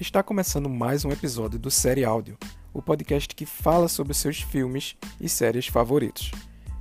Está 0.00 0.24
começando 0.24 0.68
mais 0.68 1.04
um 1.04 1.10
episódio 1.10 1.56
do 1.56 1.70
Série 1.70 2.04
Áudio, 2.04 2.36
o 2.72 2.82
podcast 2.82 3.32
que 3.32 3.46
fala 3.46 3.86
sobre 3.86 4.12
seus 4.12 4.40
filmes 4.40 4.96
e 5.20 5.28
séries 5.28 5.68
favoritos. 5.68 6.32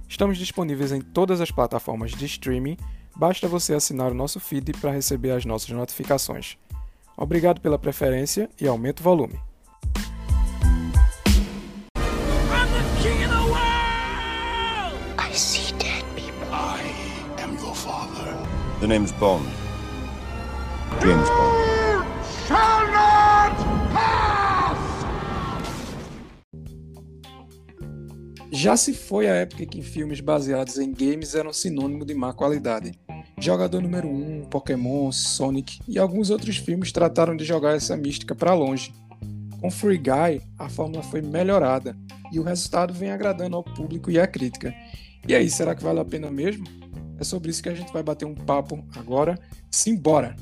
Estamos 0.09 0.35
disponíveis 0.35 0.91
em 0.91 0.99
todas 0.99 1.39
as 1.39 1.51
plataformas 1.51 2.09
de 2.11 2.25
streaming, 2.25 2.75
basta 3.15 3.47
você 3.47 3.75
assinar 3.75 4.11
o 4.11 4.15
nosso 4.15 4.39
feed 4.39 4.73
para 4.81 4.91
receber 4.91 5.29
as 5.29 5.45
nossas 5.45 5.69
notificações. 5.69 6.57
Obrigado 7.15 7.61
pela 7.61 7.77
preferência 7.77 8.49
e 8.59 8.67
aumenta 8.67 9.01
o 9.01 9.03
volume. 9.03 9.39
The 18.81 18.87
name's 18.87 19.13
Bond. 19.13 19.45
James 20.99 21.29
Bond. 21.29 21.52
Já 28.63 28.77
se 28.77 28.93
foi 28.93 29.27
a 29.27 29.35
época 29.35 29.65
que 29.65 29.81
filmes 29.81 30.21
baseados 30.21 30.77
em 30.77 30.89
games 30.93 31.35
eram 31.35 31.51
sinônimo 31.51 32.05
de 32.05 32.13
má 32.13 32.31
qualidade. 32.31 32.97
Jogador 33.37 33.81
número 33.81 34.07
1, 34.07 34.11
um, 34.13 34.45
Pokémon, 34.45 35.11
Sonic 35.11 35.81
e 35.85 35.99
alguns 35.99 36.29
outros 36.29 36.55
filmes 36.55 36.89
trataram 36.89 37.35
de 37.35 37.43
jogar 37.43 37.75
essa 37.75 37.97
mística 37.97 38.33
para 38.33 38.53
longe. 38.53 38.93
Com 39.59 39.69
Free 39.69 39.97
Guy, 39.97 40.41
a 40.57 40.69
fórmula 40.69 41.03
foi 41.03 41.21
melhorada 41.21 41.93
e 42.31 42.39
o 42.39 42.43
resultado 42.43 42.93
vem 42.93 43.11
agradando 43.11 43.57
ao 43.57 43.65
público 43.65 44.09
e 44.09 44.17
à 44.17 44.25
crítica. 44.25 44.73
E 45.27 45.35
aí, 45.35 45.49
será 45.49 45.75
que 45.75 45.83
vale 45.83 45.99
a 45.99 46.05
pena 46.05 46.31
mesmo? 46.31 46.63
É 47.19 47.23
sobre 47.25 47.51
isso 47.51 47.61
que 47.61 47.67
a 47.67 47.75
gente 47.75 47.91
vai 47.91 48.01
bater 48.01 48.23
um 48.23 48.33
papo 48.33 48.81
agora. 48.95 49.37
Simbora! 49.69 50.37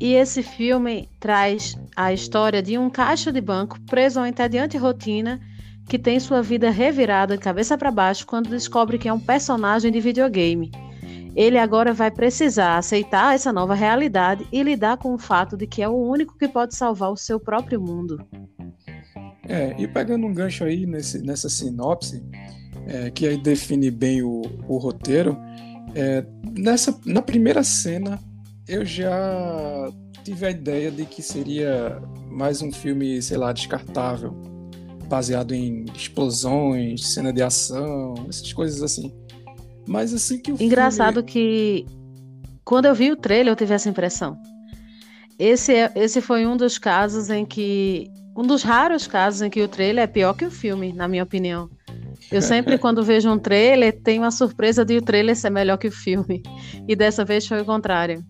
E 0.00 0.14
esse 0.14 0.42
filme 0.42 1.08
traz 1.20 1.76
a 1.96 2.12
história 2.12 2.62
de 2.62 2.78
um 2.78 2.88
caixa 2.88 3.32
de 3.32 3.40
banco 3.40 3.80
preso 3.82 4.18
a 4.18 4.22
uma 4.22 4.28
entediante 4.28 4.76
rotina 4.76 5.40
que 5.88 5.98
tem 5.98 6.18
sua 6.20 6.42
vida 6.42 6.70
revirada 6.70 7.36
de 7.36 7.42
cabeça 7.42 7.76
para 7.76 7.90
baixo 7.90 8.26
quando 8.26 8.50
descobre 8.50 8.98
que 8.98 9.08
é 9.08 9.12
um 9.12 9.20
personagem 9.20 9.90
de 9.90 10.00
videogame. 10.00 10.70
Ele 11.34 11.58
agora 11.58 11.92
vai 11.92 12.10
precisar 12.10 12.76
aceitar 12.76 13.34
essa 13.34 13.52
nova 13.52 13.74
realidade 13.74 14.46
e 14.52 14.62
lidar 14.62 14.98
com 14.98 15.14
o 15.14 15.18
fato 15.18 15.56
de 15.56 15.66
que 15.66 15.82
é 15.82 15.88
o 15.88 15.96
único 15.96 16.36
que 16.36 16.46
pode 16.46 16.76
salvar 16.76 17.10
o 17.10 17.16
seu 17.16 17.40
próprio 17.40 17.80
mundo. 17.80 18.24
É, 19.48 19.74
e 19.78 19.88
pegando 19.88 20.26
um 20.26 20.32
gancho 20.32 20.64
aí 20.64 20.86
nesse, 20.86 21.22
nessa 21.22 21.48
sinopse, 21.48 22.22
é, 22.86 23.10
que 23.10 23.26
aí 23.26 23.36
define 23.36 23.90
bem 23.90 24.22
o, 24.22 24.42
o 24.68 24.76
roteiro, 24.76 25.36
é, 25.94 26.24
nessa, 26.56 26.98
na 27.04 27.22
primeira 27.22 27.62
cena 27.62 28.18
eu 28.68 28.84
já 28.84 29.90
tive 30.22 30.46
a 30.46 30.50
ideia 30.50 30.90
de 30.90 31.04
que 31.04 31.22
seria 31.22 32.00
mais 32.30 32.62
um 32.62 32.72
filme, 32.72 33.20
sei 33.20 33.36
lá, 33.36 33.52
descartável, 33.52 34.32
baseado 35.08 35.54
em 35.54 35.84
explosões, 35.94 37.06
cena 37.06 37.32
de 37.32 37.42
ação, 37.42 38.14
essas 38.28 38.52
coisas 38.52 38.82
assim. 38.82 39.12
Mas 39.86 40.14
assim 40.14 40.38
que 40.38 40.52
o 40.52 40.62
Engraçado 40.62 41.24
filme... 41.24 41.30
que 41.30 41.86
quando 42.64 42.86
eu 42.86 42.94
vi 42.94 43.10
o 43.10 43.16
trailer 43.16 43.52
eu 43.52 43.56
tive 43.56 43.74
essa 43.74 43.88
impressão. 43.88 44.38
Esse, 45.38 45.74
é, 45.74 45.92
esse 45.96 46.20
foi 46.20 46.46
um 46.46 46.56
dos 46.56 46.78
casos 46.78 47.28
em 47.28 47.44
que. 47.44 48.08
Um 48.36 48.46
dos 48.46 48.62
raros 48.62 49.06
casos 49.06 49.42
em 49.42 49.50
que 49.50 49.60
o 49.60 49.68
trailer 49.68 50.04
é 50.04 50.06
pior 50.06 50.32
que 50.32 50.44
o 50.44 50.50
filme, 50.50 50.92
na 50.92 51.06
minha 51.06 51.22
opinião. 51.22 51.68
Eu 52.30 52.40
sempre, 52.40 52.78
quando 52.78 53.02
vejo 53.02 53.30
um 53.30 53.38
trailer, 53.38 54.00
tenho 54.02 54.22
a 54.22 54.30
surpresa 54.30 54.84
de 54.84 54.96
o 54.96 55.02
trailer 55.02 55.36
ser 55.36 55.50
melhor 55.50 55.76
que 55.76 55.88
o 55.88 55.92
filme. 55.92 56.42
E 56.88 56.96
dessa 56.96 57.24
vez 57.24 57.46
foi 57.46 57.60
o 57.60 57.64
contrário. 57.64 58.24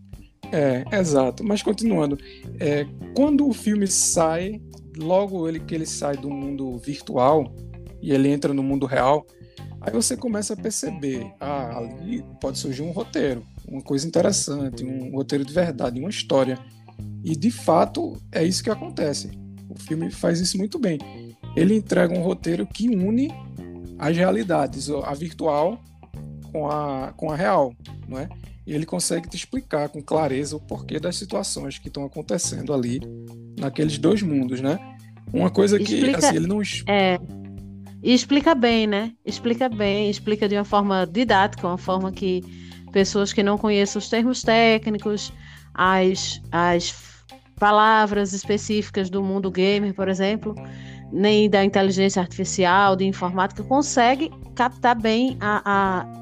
É, 0.52 0.84
exato. 0.92 1.42
Mas 1.42 1.62
continuando, 1.62 2.18
é, 2.60 2.86
quando 3.16 3.48
o 3.48 3.54
filme 3.54 3.86
sai, 3.86 4.60
logo 4.98 5.48
ele 5.48 5.58
que 5.58 5.74
ele 5.74 5.86
sai 5.86 6.16
do 6.16 6.30
mundo 6.30 6.78
virtual 6.78 7.54
e 8.02 8.12
ele 8.12 8.28
entra 8.28 8.52
no 8.52 8.62
mundo 8.62 8.84
real, 8.84 9.26
aí 9.80 9.92
você 9.92 10.16
começa 10.16 10.52
a 10.52 10.56
perceber, 10.56 11.26
ah, 11.40 11.78
ali 11.78 12.22
pode 12.40 12.58
surgir 12.58 12.82
um 12.82 12.90
roteiro, 12.90 13.42
uma 13.66 13.80
coisa 13.80 14.06
interessante, 14.06 14.84
um 14.84 15.10
roteiro 15.10 15.44
de 15.44 15.52
verdade, 15.54 15.98
uma 15.98 16.10
história. 16.10 16.58
E 17.24 17.34
de 17.34 17.50
fato 17.50 18.16
é 18.30 18.44
isso 18.44 18.62
que 18.62 18.70
acontece. 18.70 19.30
O 19.70 19.78
filme 19.78 20.10
faz 20.10 20.38
isso 20.38 20.58
muito 20.58 20.78
bem. 20.78 20.98
Ele 21.56 21.74
entrega 21.74 22.12
um 22.12 22.22
roteiro 22.22 22.66
que 22.66 22.88
une 22.88 23.30
as 23.98 24.16
realidades, 24.16 24.90
a 24.90 25.14
virtual 25.14 25.80
com 26.52 26.68
a, 26.68 27.14
com 27.16 27.30
a 27.30 27.36
real, 27.36 27.72
não 28.06 28.18
é? 28.18 28.28
E 28.66 28.72
ele 28.72 28.86
consegue 28.86 29.28
te 29.28 29.36
explicar 29.36 29.88
com 29.88 30.02
clareza 30.02 30.56
o 30.56 30.60
porquê 30.60 31.00
das 31.00 31.16
situações 31.16 31.78
que 31.78 31.88
estão 31.88 32.04
acontecendo 32.04 32.72
ali 32.72 33.00
naqueles 33.58 33.98
dois 33.98 34.22
mundos, 34.22 34.60
né? 34.60 34.78
Uma 35.32 35.50
coisa 35.50 35.78
que 35.78 35.94
Explica- 35.94 36.18
assim, 36.18 36.36
ele 36.36 36.46
não 36.46 36.60
É. 36.86 37.18
E 38.02 38.12
explica 38.12 38.54
bem, 38.54 38.86
né? 38.86 39.12
Explica 39.24 39.68
bem, 39.68 40.10
explica 40.10 40.48
de 40.48 40.56
uma 40.56 40.64
forma 40.64 41.06
didática, 41.06 41.66
uma 41.66 41.78
forma 41.78 42.10
que 42.10 42.42
pessoas 42.92 43.32
que 43.32 43.42
não 43.42 43.56
conheçam 43.56 43.98
os 43.98 44.08
termos 44.08 44.42
técnicos, 44.42 45.32
as, 45.72 46.40
as 46.50 46.94
palavras 47.58 48.32
específicas 48.32 49.08
do 49.08 49.22
mundo 49.22 49.50
gamer, 49.50 49.94
por 49.94 50.08
exemplo, 50.08 50.54
nem 51.12 51.48
da 51.48 51.64
inteligência 51.64 52.20
artificial, 52.20 52.96
de 52.96 53.04
informática, 53.04 53.62
consegue 53.62 54.30
captar 54.54 55.00
bem 55.00 55.36
a, 55.40 55.62
a, 55.64 56.21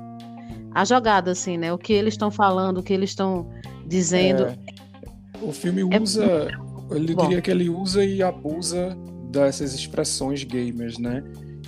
a 0.74 0.84
jogada, 0.84 1.30
assim, 1.30 1.56
né? 1.56 1.72
O 1.72 1.78
que 1.78 1.92
eles 1.92 2.14
estão 2.14 2.30
falando, 2.30 2.78
o 2.78 2.82
que 2.82 2.92
eles 2.92 3.10
estão 3.10 3.48
dizendo. 3.86 4.44
É, 4.44 4.56
o 5.42 5.52
filme 5.52 5.82
É 5.94 6.00
usa, 6.00 6.48
ele 6.90 7.14
bom. 7.14 7.22
diria 7.24 7.40
que 7.40 7.50
ele 7.50 7.68
usa 7.68 8.04
e 8.04 8.22
abusa 8.22 8.96
dessas 9.30 9.74
expressões 9.74 10.42
gamers, 10.44 10.98
né? 10.98 11.22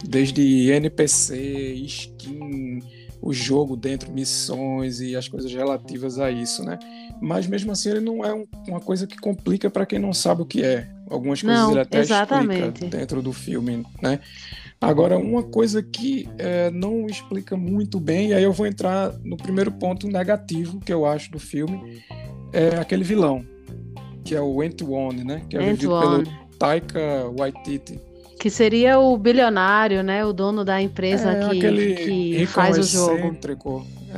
Desde 0.04 0.70
NPC, 0.72 1.74
skin, 1.86 2.80
o 3.20 3.32
jogo 3.32 3.76
dentro, 3.76 4.12
missões 4.12 5.00
e 5.00 5.14
as 5.14 5.28
coisas 5.28 5.52
relativas 5.52 6.18
a 6.18 6.30
isso, 6.30 6.64
né? 6.64 6.78
Mas 7.20 7.46
mesmo 7.46 7.70
assim 7.70 7.90
ele 7.90 8.00
não 8.00 8.24
é 8.24 8.34
um- 8.34 8.46
uma 8.66 8.80
coisa 8.80 9.06
que 9.06 9.16
complica 9.16 9.70
para 9.70 9.86
quem 9.86 9.98
não 10.00 10.12
sabe 10.12 10.42
o 10.42 10.44
que 10.44 10.62
é. 10.64 10.88
Algumas 11.08 11.40
coisas 11.40 11.60
Não, 11.60 11.70
ele 11.70 11.80
até 11.80 12.00
exatamente. 12.00 12.64
explica 12.68 12.96
dentro 12.96 13.22
do 13.22 13.32
filme, 13.32 13.84
né? 14.02 14.18
Agora, 14.82 15.16
uma 15.16 15.42
coisa 15.42 15.82
que 15.82 16.28
é, 16.38 16.70
não 16.70 17.06
explica 17.06 17.56
muito 17.56 18.00
bem, 18.00 18.30
e 18.30 18.34
aí 18.34 18.42
eu 18.42 18.52
vou 18.52 18.66
entrar 18.66 19.12
no 19.22 19.36
primeiro 19.36 19.70
ponto 19.70 20.08
negativo 20.08 20.80
que 20.80 20.92
eu 20.92 21.06
acho 21.06 21.30
do 21.30 21.38
filme, 21.38 22.02
é 22.52 22.76
aquele 22.80 23.04
vilão, 23.04 23.46
que 24.24 24.34
é 24.34 24.40
o 24.40 24.60
Antoine, 24.60 25.24
né? 25.24 25.42
Que 25.48 25.56
é 25.56 25.60
vivido 25.60 25.94
Antoine. 25.94 26.24
pelo 26.24 26.58
Taika 26.58 27.00
Waititi. 27.38 28.00
Que 28.40 28.50
seria 28.50 28.98
o 28.98 29.16
bilionário, 29.16 30.02
né? 30.02 30.24
O 30.24 30.32
dono 30.32 30.64
da 30.64 30.82
empresa 30.82 31.30
é 31.30 31.48
que, 31.48 31.58
aquele 31.58 31.94
que 31.94 32.46
faz 32.46 32.76
o 32.76 32.82
jogo. 32.82 33.36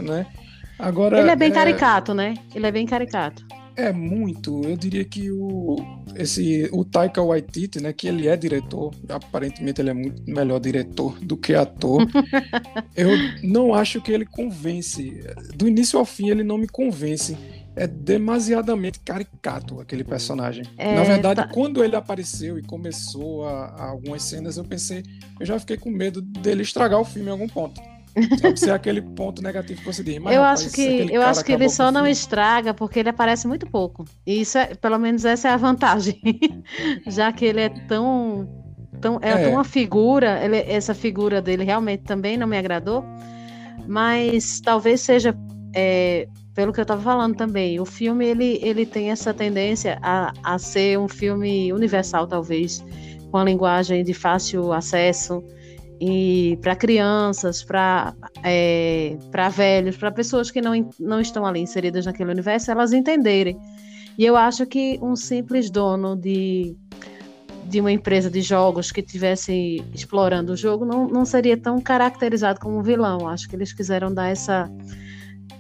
né? 0.03 0.27
Agora, 0.79 1.21
Ele 1.21 1.31
é 1.31 1.37
bem 1.37 1.53
caricato, 1.53 2.15
né? 2.15 2.35
Ele 2.55 2.67
é 2.67 2.73
bem 2.73 2.87
caricato. 2.87 3.45
É 3.77 3.93
muito. 3.93 4.63
Eu 4.65 4.77
diria 4.77 5.05
que 5.05 5.31
o 5.33 5.77
esse 6.17 6.69
o 6.73 6.85
Taika 6.85 7.21
Waititi, 7.23 7.81
né, 7.83 7.93
que 7.93 8.07
ele 8.07 8.29
é 8.29 8.37
diretor, 8.37 8.95
aparentemente 9.09 9.81
ele 9.81 9.91
é 9.91 9.95
muito 9.95 10.23
melhor 10.31 10.61
diretor 10.61 11.19
do 11.21 11.37
que 11.37 11.55
ator. 11.55 12.07
eu 12.95 13.09
não 13.43 13.75
acho 13.75 14.01
que 14.01 14.13
ele 14.13 14.25
convence. 14.25 15.21
Do 15.57 15.67
início 15.67 15.99
ao 15.99 16.05
fim 16.05 16.31
ele 16.31 16.45
não 16.45 16.57
me 16.59 16.69
convence. 16.69 17.37
É 17.77 17.89
demasiadamente 17.89 19.01
caricato 19.01 19.81
aquele 19.81 20.05
personagem. 20.05 20.63
É, 20.79 20.95
Na 20.95 21.03
verdade, 21.03 21.41
tá- 21.43 21.49
quando 21.49 21.83
ele 21.83 21.97
apareceu 21.97 22.57
e 22.57 22.63
começou 22.63 23.45
a, 23.49 23.65
a 23.67 23.85
algumas 23.91 24.23
cenas, 24.23 24.57
eu 24.57 24.65
pensei, 24.65 25.03
eu 25.41 25.45
já 25.45 25.59
fiquei 25.59 25.77
com 25.77 25.91
medo 25.91 26.23
dele 26.23 26.63
estragar 26.63 27.01
o 27.01 27.05
filme 27.05 27.29
em 27.29 27.33
algum 27.33 27.49
ponto. 27.49 27.81
Sabe, 28.41 28.59
ser 28.59 28.71
aquele 28.71 29.03
ponto 29.03 29.43
negativo 29.43 29.81
que 29.81 29.87
você 29.87 30.03
diz. 30.03 30.19
Mas, 30.19 30.35
eu 30.37 30.43
rapaz, 30.43 30.61
acho 30.67 30.75
que 30.75 31.09
eu 31.13 31.23
acho 31.23 31.45
que 31.45 31.53
ele 31.53 31.69
só 31.69 31.91
não 31.91 32.07
estraga 32.07 32.73
porque 32.73 33.01
ele 33.01 33.09
aparece 33.09 33.47
muito 33.49 33.67
pouco. 33.69 34.05
E 34.27 34.41
isso 34.41 34.57
é, 34.59 34.75
pelo 34.75 34.99
menos 34.99 35.25
essa 35.25 35.49
é 35.49 35.51
a 35.53 35.57
vantagem. 35.57 36.21
Já 37.09 37.33
que 37.33 37.45
ele 37.45 37.61
é 37.61 37.69
tão 37.69 38.49
tão 39.01 39.19
é, 39.21 39.31
É. 39.31 39.43
tão 39.45 39.53
uma 39.55 39.65
figura, 39.65 40.43
ele- 40.45 40.65
essa 40.71 40.95
figura 40.95 41.43
dele 41.43 41.65
realmente 41.65 42.05
também 42.05 42.37
não 42.37 42.47
me 42.47 42.57
agradou. 42.57 43.05
Mas 43.87 44.61
talvez 44.61 45.01
seja 45.01 45.37
é, 45.75 46.29
pelo 46.55 46.73
que 46.73 46.79
eu 46.81 46.83
estava 46.83 47.03
falando 47.03 47.35
também, 47.37 47.81
o 47.81 47.85
filme 47.85 48.25
ele, 48.25 48.61
ele 48.63 48.87
tem 48.87 49.11
essa 49.11 49.35
tendência 49.35 49.99
a, 50.01 50.33
a 50.43 50.57
ser 50.59 50.99
um 50.99 51.09
filme 51.09 51.73
universal, 51.73 52.27
talvez, 52.29 52.85
com 53.31 53.39
a 53.39 53.45
linguagem 53.45 54.05
de 54.05 54.15
fácil 54.15 54.73
acesso 54.73 55.43
e 56.01 56.59
para 56.61 56.75
crianças, 56.75 57.63
para 57.63 58.15
é, 58.43 59.17
velhos, 59.53 59.97
para 59.97 60.11
pessoas 60.11 60.51
que 60.51 60.61
não, 60.61 60.91
não 60.99 61.21
estão 61.21 61.47
ali 61.47 61.61
inseridas 61.61 62.07
naquele 62.07 62.31
universo, 62.31 62.71
elas 62.71 62.93
entenderem. 62.93 63.59
E 64.19 64.25
eu 64.25 64.37
acho 64.37 64.67
que 64.67 64.99
um 65.03 65.17
simples 65.17 65.71
dono 65.71 66.17
de, 66.17 66.77
de 67.67 67.81
uma 67.81 67.91
empresa 67.91 68.31
de 68.31 68.41
jogos 68.41 68.93
que 68.93 69.01
estivesse 69.01 69.85
explorando 69.93 70.53
o 70.53 70.57
jogo 70.57 70.85
não, 70.85 71.09
não 71.09 71.25
seria 71.25 71.57
tão 71.57 71.81
caracterizado 71.81 72.61
como 72.61 72.79
um 72.79 72.83
vilão. 72.83 73.29
Acho 73.29 73.49
que 73.49 73.57
eles 73.57 73.73
quiseram 73.73 74.13
dar 74.13 74.29
essa 74.29 74.71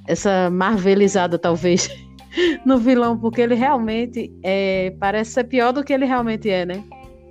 essa 0.06 0.50
marvelizada, 0.50 1.38
talvez, 1.38 1.88
no 2.64 2.78
vilão, 2.78 3.18
porque 3.18 3.40
ele 3.40 3.54
realmente 3.54 4.30
é, 4.42 4.94
parece 5.00 5.32
ser 5.32 5.44
pior 5.44 5.72
do 5.72 5.82
que 5.82 5.92
ele 5.92 6.04
realmente 6.04 6.50
é, 6.50 6.66
né? 6.66 6.84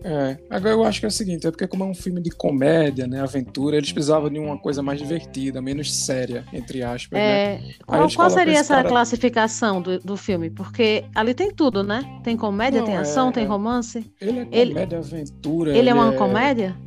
É, 0.03 0.37
agora 0.49 0.73
eu 0.73 0.83
acho 0.83 0.99
que 0.99 1.05
é 1.05 1.07
o 1.07 1.11
seguinte, 1.11 1.47
é 1.47 1.51
porque 1.51 1.65
como 1.65 1.85
é 1.85 1.87
um 1.87 1.93
filme 1.95 2.21
de 2.21 2.29
comédia, 2.29 3.07
né, 3.07 3.21
aventura, 3.21 3.77
eles 3.77 3.91
precisavam 3.91 4.29
de 4.29 4.37
uma 4.37 4.57
coisa 4.57 4.83
mais 4.83 4.99
divertida, 4.99 5.61
menos 5.61 5.93
séria, 5.95 6.43
entre 6.51 6.83
aspas, 6.83 7.17
é, 7.17 7.57
né? 7.59 7.73
Qual, 7.85 8.11
qual 8.11 8.29
seria 8.29 8.59
essa 8.59 8.75
cara... 8.75 8.89
classificação 8.89 9.81
do, 9.81 9.99
do 9.99 10.17
filme? 10.17 10.49
Porque 10.49 11.05
ali 11.15 11.33
tem 11.33 11.51
tudo, 11.51 11.83
né? 11.83 12.03
Tem 12.21 12.35
comédia, 12.35 12.81
Não, 12.81 12.85
tem 12.85 12.97
ação, 12.97 13.29
é, 13.29 13.31
tem 13.31 13.45
romance. 13.45 14.05
Ele 14.19 14.39
é 14.39 14.45
comédia, 14.45 14.61
ele, 14.61 14.95
aventura. 14.95 15.69
Ele, 15.69 15.79
ele 15.79 15.89
é 15.89 15.93
uma 15.93 16.13
é... 16.13 16.17
comédia? 16.17 16.77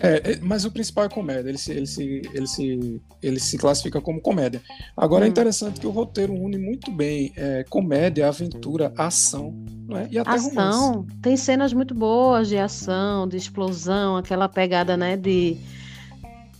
É, 0.00 0.32
é, 0.32 0.38
mas 0.42 0.64
o 0.64 0.70
principal 0.70 1.04
é 1.04 1.08
comédia, 1.08 1.48
ele 1.48 1.58
se, 1.58 1.70
ele 1.72 1.86
se, 1.86 2.22
ele 2.34 2.46
se, 2.46 3.02
ele 3.22 3.40
se 3.40 3.56
classifica 3.56 4.00
como 4.00 4.20
comédia. 4.20 4.60
Agora 4.96 5.24
hum. 5.24 5.26
é 5.26 5.30
interessante 5.30 5.80
que 5.80 5.86
o 5.86 5.90
roteiro 5.90 6.34
une 6.34 6.58
muito 6.58 6.90
bem 6.90 7.32
é, 7.36 7.64
comédia, 7.70 8.28
aventura, 8.28 8.92
ação 8.96 9.54
é? 9.96 10.08
e 10.10 10.18
até 10.18 10.30
ação. 10.30 10.92
romance. 10.92 11.16
Tem 11.22 11.36
cenas 11.36 11.72
muito 11.72 11.94
boas 11.94 12.48
de 12.48 12.56
ação, 12.56 13.26
de 13.26 13.36
explosão, 13.36 14.16
aquela 14.16 14.48
pegada 14.48 14.96
né, 14.96 15.16
de 15.16 15.56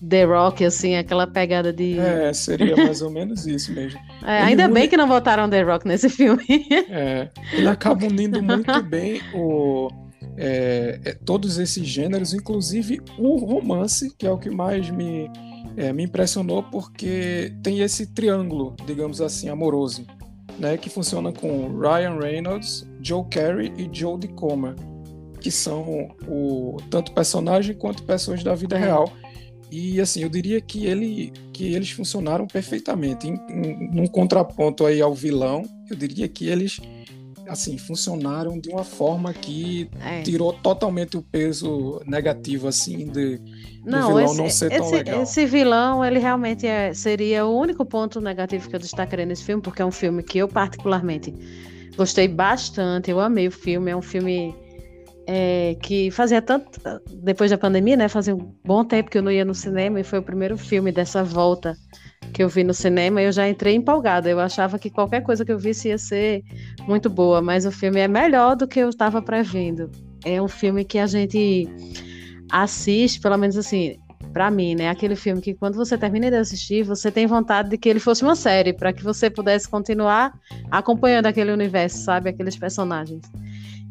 The 0.07 0.25
Rock, 0.25 0.65
assim, 0.65 0.97
aquela 0.97 1.27
pegada 1.27 1.73
de. 1.73 1.99
É, 1.99 2.33
seria 2.33 2.77
mais 2.77 3.01
ou 3.03 3.11
menos 3.11 3.47
isso 3.47 3.73
mesmo. 3.73 4.01
É, 4.27 4.43
ainda 4.43 4.65
une... 4.65 4.75
bem 4.75 4.89
que 4.89 4.97
não 4.97 5.07
botaram 5.07 5.49
The 5.49 5.63
Rock 5.63 5.87
nesse 5.87 6.09
filme. 6.09 6.45
É, 6.91 7.29
ele 7.53 7.69
acaba 7.69 8.07
unindo 8.07 8.43
muito 8.43 8.83
bem 8.83 9.21
o 9.35 9.89
é, 10.37 11.01
é, 11.05 11.15
todos 11.15 11.59
esses 11.59 11.87
gêneros, 11.87 12.35
inclusive 12.35 13.01
o 13.19 13.37
romance, 13.37 14.15
que 14.17 14.27
é 14.27 14.31
o 14.31 14.39
que 14.39 14.51
mais 14.51 14.91
me, 14.91 15.31
é, 15.77 15.93
me 15.93 16.05
impressionou, 16.05 16.63
porque 16.63 17.53
tem 17.63 17.81
esse 17.81 18.07
triângulo, 18.13 18.77
digamos 18.87 19.21
assim, 19.21 19.49
amoroso, 19.49 20.07
né, 20.59 20.77
que 20.77 20.89
funciona 20.89 21.33
com 21.33 21.79
Ryan 21.79 22.19
Reynolds, 22.19 22.87
Joe 23.03 23.25
Carey 23.31 23.73
e 23.77 23.89
Joe 23.93 24.19
Comer, 24.29 24.75
que 25.41 25.51
são 25.51 26.09
o, 26.27 26.77
tanto 26.91 27.13
personagem 27.13 27.75
quanto 27.75 28.03
pessoas 28.05 28.43
da 28.43 28.55
vida 28.55 28.77
real. 28.77 29.13
E 29.71 30.01
assim, 30.01 30.23
eu 30.23 30.29
diria 30.29 30.61
que, 30.61 30.87
ele, 30.87 31.33
que 31.53 31.75
eles 31.75 31.91
funcionaram 31.91 32.47
perfeitamente. 32.47 33.27
Em, 33.27 33.35
em, 33.51 33.91
num 33.91 34.07
contraponto 34.07 34.87
aí 34.87 35.01
ao 35.01 35.15
vilão, 35.15 35.63
eu 35.91 35.97
diria 35.97 36.29
que 36.29 36.49
eles 36.49 36.81
assim, 37.49 37.79
funcionaram 37.79 38.59
de 38.59 38.69
uma 38.69 38.85
forma 38.85 39.33
que 39.33 39.89
é. 40.01 40.23
tirou 40.23 40.53
totalmente 40.53 41.17
o 41.17 41.23
peso 41.23 42.01
negativo, 42.07 42.69
assim, 42.69 43.07
de, 43.07 43.41
não, 43.85 44.09
vilão 44.09 44.25
esse, 44.25 44.37
não 44.37 44.51
ser 44.51 44.71
tão 44.71 44.87
esse, 44.87 44.95
legal. 44.95 45.23
Esse 45.23 45.47
vilão, 45.47 46.05
ele 46.05 46.19
realmente 46.19 46.67
é, 46.67 46.93
seria 46.93 47.47
o 47.47 47.57
único 47.57 47.85
ponto 47.85 48.21
negativo 48.21 48.69
que 48.69 48.75
eu 48.75 48.81
destacaria 48.81 49.27
nesse 49.27 49.45
filme, 49.45 49.63
porque 49.63 49.81
é 49.81 49.85
um 49.85 49.93
filme 49.93 50.23
que 50.23 50.39
eu 50.39 50.49
particularmente 50.49 51.33
gostei 51.97 52.29
bastante, 52.29 53.11
eu 53.11 53.21
amei 53.21 53.49
o 53.49 53.53
filme, 53.53 53.91
é 53.91 53.97
um 53.97 54.03
filme 54.03 54.55
é, 55.27 55.77
que 55.83 56.11
fazia 56.11 56.43
tanto, 56.43 56.81
depois 57.11 57.51
da 57.51 57.59
pandemia, 57.59 57.97
né, 57.97 58.09
fazia 58.09 58.35
um 58.35 58.53
bom 58.65 58.85
tempo 58.85 59.11
que 59.11 59.19
eu 59.19 59.23
não 59.23 59.31
ia 59.31 59.45
no 59.45 59.55
cinema, 59.55 60.01
e 60.01 60.05
foi 60.05 60.19
o 60.19 60.23
primeiro 60.23 60.59
filme 60.59 60.93
dessa 60.93 61.25
volta 61.25 61.77
que 62.37 62.43
eu 62.43 62.51
vi 62.51 62.63
no 62.63 62.75
cinema, 62.75 63.23
eu 63.23 63.33
já 63.33 63.49
entrei 63.49 63.75
empolgada. 63.75 64.29
Eu 64.29 64.39
achava 64.39 64.79
que 64.79 64.91
qualquer 64.91 65.23
coisa 65.23 65.43
que 65.43 65.51
eu 65.51 65.59
visse 65.59 65.89
ia 65.89 65.97
ser 65.97 66.45
muito 66.87 67.09
boa, 67.09 67.41
mas 67.41 67.65
o 67.65 67.73
filme 67.73 67.99
é 67.99 68.07
melhor 68.07 68.55
do 68.55 68.69
que 68.69 68.79
eu 68.79 68.91
estava 68.91 69.23
prevendo. 69.23 69.91
É 70.23 70.41
um 70.43 70.47
filme 70.47 70.85
que 70.85 70.99
a 70.99 71.07
gente 71.07 71.67
assiste, 72.53 73.23
pelo 73.23 73.39
menos 73.39 73.57
assim, 73.57 73.97
para 74.35 74.51
mim, 74.51 74.75
né? 74.75 74.91
Aquele 74.91 75.17
filme 75.17 75.41
que 75.41 75.55
quando 75.55 75.77
você 75.77 75.97
termina 75.97 76.29
de 76.29 76.37
assistir, 76.37 76.83
você 76.83 77.11
tem 77.11 77.27
vontade 77.27 77.71
de 77.71 77.79
que 77.79 77.89
ele 77.89 78.01
fosse 78.01 78.23
uma 78.23 78.37
série, 78.37 78.75
para 78.75 78.93
que 78.93 79.03
você 79.03 79.31
pudesse 79.31 79.67
continuar 79.67 80.39
acompanhando 80.71 81.25
aquele 81.25 81.53
universo, 81.53 82.05
sabe? 82.05 82.29
Aqueles 82.29 82.55
personagens. 82.55 83.23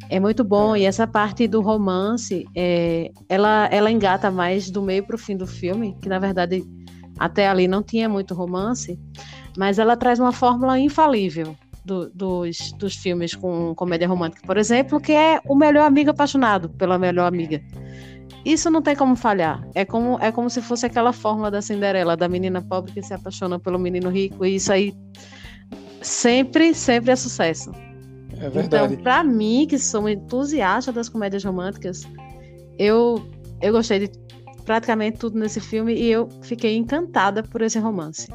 É 0.08 0.20
muito 0.20 0.44
bom, 0.44 0.76
e 0.76 0.86
essa 0.86 1.08
parte 1.08 1.48
do 1.48 1.62
romance, 1.62 2.46
é, 2.56 3.10
ela, 3.28 3.68
ela 3.72 3.90
engata 3.90 4.30
mais 4.30 4.70
do 4.70 4.84
meio 4.84 5.04
para 5.04 5.16
o 5.16 5.18
fim 5.18 5.36
do 5.36 5.48
filme, 5.48 5.98
que 6.00 6.08
na 6.08 6.20
verdade 6.20 6.64
até 7.18 7.48
ali 7.48 7.68
não 7.68 7.82
tinha 7.82 8.10
muito 8.10 8.34
romance, 8.34 9.00
mas 9.58 9.80
ela 9.80 9.96
traz 9.96 10.20
uma 10.20 10.32
fórmula 10.32 10.80
infalível 10.80 11.56
do, 11.84 12.10
dos, 12.10 12.72
dos 12.74 12.96
filmes 12.96 13.36
com 13.36 13.74
comédia 13.76 14.08
romântica, 14.08 14.42
por 14.46 14.58
exemplo, 14.58 15.00
que 15.00 15.12
é 15.12 15.40
o 15.48 15.56
melhor 15.56 15.86
amigo 15.86 16.10
apaixonado 16.10 16.70
pela 16.70 16.98
melhor 16.98 17.28
amiga. 17.28 17.62
Isso 18.44 18.70
não 18.70 18.82
tem 18.82 18.96
como 18.96 19.16
falhar. 19.16 19.68
É 19.74 19.84
como, 19.84 20.20
é 20.20 20.32
como 20.32 20.50
se 20.50 20.62
fosse 20.62 20.86
aquela 20.86 21.12
fórmula 21.12 21.50
da 21.50 21.62
Cinderela, 21.62 22.16
da 22.16 22.28
menina 22.28 22.62
pobre 22.62 22.92
que 22.92 23.02
se 23.02 23.14
apaixona 23.14 23.60
pelo 23.60 23.80
menino 23.80 24.10
rico, 24.10 24.46
e 24.46 24.56
isso 24.56 24.72
aí 24.72 24.94
sempre, 26.02 26.74
sempre 26.74 27.12
é 27.12 27.16
sucesso. 27.16 27.72
É 28.40 28.50
verdade. 28.50 28.94
Então, 28.94 29.04
para 29.04 29.24
mim, 29.24 29.66
que 29.68 29.80
sou 29.80 30.08
entusiasta 30.08 30.92
das 30.92 31.10
comédias 31.10 31.44
românticas, 31.44 32.08
eu, 32.78 33.28
eu 33.62 33.72
gostei 33.72 34.00
de 34.00 34.12
praticamente 34.66 35.18
tudo 35.18 35.38
nesse 35.38 35.62
filme 35.62 35.94
e 35.94 36.12
eu 36.12 36.28
fiquei 36.42 36.76
encantada 36.76 37.44
por 37.44 37.62
esse 37.62 37.80
romance. 37.80 38.28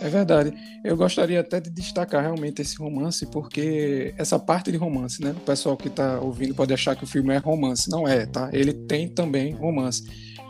É 0.00 0.08
verdade. 0.08 0.52
Eu 0.84 0.96
gostaria 0.96 1.40
até 1.40 1.58
de 1.58 1.70
destacar 1.70 2.22
realmente 2.22 2.60
esse 2.60 2.76
romance, 2.76 3.24
porque 3.26 4.14
essa 4.18 4.38
parte 4.38 4.70
de 4.70 4.76
romance, 4.76 5.22
né? 5.22 5.30
O 5.30 5.40
pessoal 5.40 5.76
que 5.76 5.88
está 5.88 6.20
ouvindo 6.20 6.54
pode 6.54 6.74
achar 6.74 6.94
que 6.94 7.04
o 7.04 7.06
filme 7.06 7.34
é 7.34 7.38
romance. 7.38 7.90
Não 7.90 8.06
é, 8.06 8.26
tá? 8.26 8.50
Ele 8.52 8.74
tem 8.74 9.08
também 9.08 9.54
romance. 9.54 10.04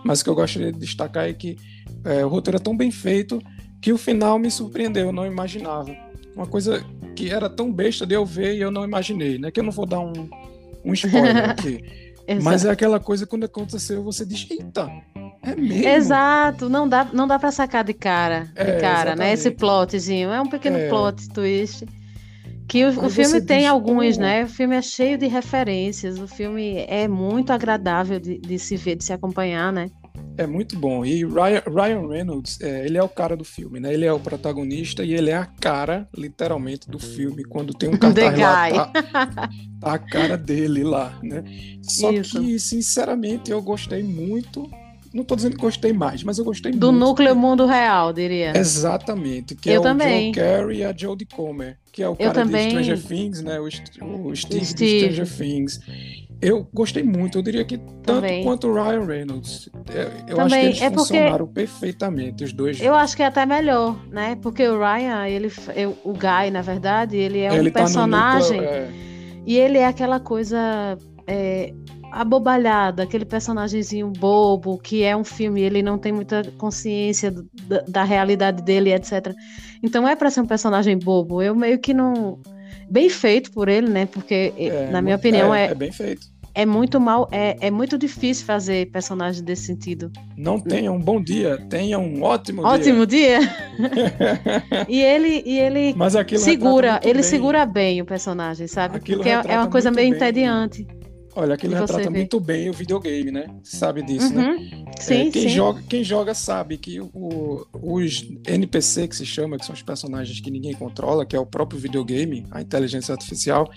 Mas 0.05 0.21
o 0.21 0.25
que 0.25 0.31
eu 0.31 0.35
gostaria 0.35 0.73
de 0.73 0.79
destacar 0.79 1.29
é 1.29 1.33
que 1.33 1.57
é, 2.05 2.25
o 2.25 2.29
roteiro 2.29 2.57
é 2.57 2.61
tão 2.61 2.77
bem 2.77 2.91
feito 2.91 3.41
que 3.81 3.93
o 3.93 3.99
final 3.99 4.39
me 4.39 4.51
surpreendeu, 4.51 5.07
eu 5.07 5.13
não 5.13 5.27
imaginava. 5.27 5.95
Uma 6.35 6.47
coisa 6.47 6.85
que 7.15 7.31
era 7.31 7.49
tão 7.49 7.73
besta 7.73 8.05
de 8.05 8.15
eu 8.15 8.27
ver 8.27 8.57
e 8.57 8.61
eu 8.61 8.71
não 8.71 8.85
imaginei, 8.85 9.39
né? 9.39 9.51
Que 9.51 9.61
eu 9.61 9.65
não 9.65 9.73
vou 9.73 9.87
dar 9.87 10.01
um, 10.01 10.29
um 10.85 10.93
spoiler 10.93 11.51
aqui. 11.51 12.07
Mas 12.43 12.65
é 12.65 12.71
aquela 12.71 12.99
coisa 12.99 13.27
quando 13.27 13.45
aconteceu, 13.45 14.03
você 14.03 14.27
diz, 14.27 14.47
eita, 14.51 14.91
é 15.47 15.57
mesmo? 15.57 15.89
Exato, 15.89 16.69
não 16.69 16.89
dá, 16.89 17.05
não 17.13 17.27
dá 17.27 17.39
para 17.39 17.51
sacar 17.51 17.85
de 17.85 17.95
cara, 17.95 18.51
de 18.55 18.61
é, 18.61 18.81
cara, 18.81 19.15
né? 19.15 19.33
Esse 19.33 19.51
plotzinho, 19.51 20.31
é 20.31 20.41
um 20.41 20.49
pequeno 20.49 20.77
é. 20.77 20.89
plot 20.89 21.29
twist. 21.29 21.87
Que 22.69 22.85
o, 22.85 23.07
o 23.07 23.09
filme 23.11 23.41
tem 23.41 23.61
diz, 23.61 23.69
alguns, 23.69 24.19
né? 24.19 24.45
O 24.45 24.49
filme 24.49 24.75
é 24.75 24.83
cheio 24.83 25.17
de 25.17 25.27
referências, 25.27 26.19
o 26.19 26.27
filme 26.27 26.85
é 26.89 27.07
muito 27.07 27.53
agradável 27.53 28.19
de, 28.19 28.39
de 28.39 28.59
se 28.59 28.77
ver, 28.77 28.97
de 28.97 29.05
se 29.05 29.13
acompanhar, 29.13 29.73
né? 29.73 29.89
É 30.37 30.47
muito 30.47 30.77
bom. 30.77 31.05
E 31.05 31.25
Ryan, 31.25 31.63
Ryan 31.67 32.09
Reynolds, 32.09 32.61
é, 32.61 32.85
ele 32.85 32.99
é 32.99 33.03
o 33.03 33.09
cara 33.09 33.37
do 33.37 33.45
filme, 33.45 33.79
né? 33.79 33.95
Ele 33.95 34.05
é 34.05 34.13
o 34.13 34.21
protagonista 34.21 35.05
e 35.05 35.15
ele 35.15 35.31
é 35.31 35.37
a 35.37 35.47
cara, 35.47 36.09
literalmente, 36.15 36.91
do 36.91 36.99
filme. 36.99 37.45
Quando 37.45 37.73
tem 37.73 37.89
um 37.89 37.97
cartaz 37.99 38.39
lá, 38.39 38.87
tá, 38.87 39.49
tá, 39.81 39.95
a 39.95 39.99
cara 39.99 40.37
dele 40.37 40.83
lá, 40.83 41.19
né? 41.23 41.45
Só 41.83 42.11
Isso. 42.11 42.41
que, 42.41 42.59
sinceramente, 42.59 43.51
eu 43.51 43.63
gostei 43.63 44.03
muito 44.03 44.69
não 45.17 45.25
tô 45.25 45.35
dizendo 45.35 45.57
que 45.57 45.63
gostei 45.63 45.93
mais, 45.93 46.23
mas 46.23 46.39
eu 46.39 46.45
gostei 46.45 46.71
Do 46.71 46.93
muito. 46.93 46.93
Do 46.93 47.07
núcleo 47.07 47.35
mundo 47.35 47.65
real, 47.65 48.13
diria. 48.13 48.53
Exatamente. 48.57 49.55
Que 49.55 49.71
eu 49.71 49.81
é 49.81 49.83
também. 49.83 50.31
o 50.31 50.35
Joe 50.35 50.45
Carey 50.45 50.79
e 50.79 50.85
a 50.85 50.95
Jodie 50.95 51.27
Comer, 51.27 51.79
que 51.91 52.03
é 52.03 52.09
o 52.09 52.15
cara 52.15 52.45
de 52.45 52.71
Stranger 52.71 53.03
Things, 53.03 53.43
né? 53.43 53.59
O, 53.59 53.65
o 53.65 54.37
Steve, 54.37 54.65
Steve. 54.65 55.09
de 55.09 55.15
Stranger 55.15 55.39
Things. 55.39 55.81
Eu 56.41 56.69
gostei 56.73 57.03
muito, 57.03 57.39
eu 57.39 57.43
diria 57.43 57.65
que 57.65 57.79
tanto 57.79 58.03
também. 58.03 58.45
quanto 58.45 58.69
o 58.69 58.75
Ryan 58.75 59.07
Reynolds. 59.07 59.71
Eu, 59.89 60.37
eu 60.37 60.41
acho 60.43 60.55
que 60.55 60.61
eles 60.61 60.83
é 60.83 60.91
funcionaram 60.91 61.47
perfeitamente, 61.47 62.45
os 62.45 62.53
dois. 62.53 62.79
Eu 62.79 62.95
acho 62.95 63.17
que 63.17 63.23
é 63.23 63.27
até 63.27 63.47
melhor, 63.47 63.99
né? 64.11 64.37
Porque 64.43 64.69
o 64.69 64.79
Ryan, 64.79 65.27
ele, 65.27 65.51
o 66.05 66.13
Guy, 66.13 66.51
na 66.53 66.61
verdade, 66.61 67.17
ele 67.17 67.39
é 67.39 67.57
ele 67.57 67.71
um 67.71 67.73
tá 67.73 67.81
personagem. 67.81 68.61
É... 68.61 68.91
E 69.47 69.57
ele 69.57 69.79
é 69.79 69.87
aquela 69.87 70.21
coisa. 70.21 70.99
É, 71.27 71.73
abobalhada, 72.17 73.03
aquele 73.03 73.27
personagemzinho 73.27 74.09
bobo, 74.11 74.79
que 74.79 75.03
é 75.03 75.15
um 75.15 75.25
filme, 75.25 75.61
ele 75.61 75.83
não 75.83 75.99
tem 75.99 76.13
muita 76.13 76.43
consciência 76.57 77.31
da, 77.31 77.83
da 77.87 78.05
realidade 78.05 78.63
dele, 78.63 78.93
etc. 78.93 79.35
Então 79.83 80.09
é 80.09 80.17
para 80.17 80.31
ser 80.31 80.41
um 80.41 80.47
personagem 80.47 80.99
bobo. 80.99 81.43
Eu 81.43 81.55
meio 81.55 81.79
que 81.79 81.93
não. 81.93 82.39
Bem 82.89 83.11
feito 83.11 83.51
por 83.51 83.69
ele, 83.69 83.89
né? 83.89 84.07
Porque, 84.07 84.53
é, 84.57 84.91
na 84.91 85.03
minha 85.03 85.17
opinião, 85.17 85.53
é, 85.55 85.67
é, 85.67 85.71
é 85.73 85.75
bem 85.75 85.93
feito 85.93 86.29
é 86.55 86.65
muito 86.65 86.99
mal, 86.99 87.29
é, 87.31 87.55
é 87.61 87.71
muito 87.71 87.99
difícil 87.99 88.47
fazer 88.47 88.91
personagem 88.91 89.45
desse 89.45 89.67
sentido. 89.67 90.11
Não 90.39 90.59
tenha 90.59 90.91
um 90.91 90.99
bom 90.99 91.23
dia, 91.23 91.59
tenha 91.69 91.99
um 91.99 92.23
ótimo, 92.23 92.63
ótimo 92.65 93.05
dia. 93.05 93.41
Ótimo 93.41 93.51
dia. 93.51 94.87
e 94.89 95.03
ele, 95.03 95.43
e 95.45 95.59
ele 95.59 95.95
segura, 96.39 96.99
ele 97.03 97.15
bem. 97.15 97.23
segura 97.23 97.67
bem 97.67 98.01
o 98.01 98.07
personagem, 98.07 98.67
sabe? 98.67 98.97
Aquilo 98.97 99.19
Porque 99.19 99.29
é 99.29 99.59
uma 99.59 99.69
coisa 99.69 99.91
meio 99.91 100.19
bem. 100.19 100.87
Olha, 101.37 101.55
aquilo 101.55 101.75
retrata 101.75 102.11
muito 102.11 102.41
bem 102.41 102.71
o 102.71 102.73
videogame, 102.73 103.31
né? 103.31 103.47
Sabe 103.63 104.03
disso, 104.03 104.33
né? 104.33 104.43
uhum. 104.43 104.55
né? 104.59 104.85
Sim, 104.99 105.29
é, 105.29 105.31
quem, 105.31 105.43
sim. 105.43 105.49
Joga, 105.51 105.83
quem 105.83 106.03
joga 106.03 106.35
sabe 106.35 106.79
que 106.79 106.99
o, 106.99 107.67
os 107.75 108.27
NPC, 108.47 109.07
que 109.07 109.15
se 109.15 109.27
chama, 109.27 109.59
que 109.59 109.67
são 109.67 109.75
os 109.75 109.83
personagens 109.83 110.41
que 110.41 110.51
ninguém 110.51 110.73
controla, 110.73 111.27
que 111.27 111.37
é 111.37 111.39
o 111.39 111.45
próprio 111.45 111.79
videogame, 111.79 112.47
a 112.51 112.63
inteligência 112.63 113.13
artificial, 113.13 113.71